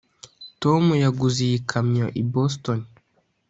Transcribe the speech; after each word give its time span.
tom 0.61 0.83
yaguze 1.03 1.39
iyi 1.47 1.57
kamyo 1.69 2.07
i 2.21 2.23
boston. 2.31 2.79